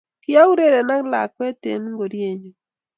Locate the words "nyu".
2.41-2.51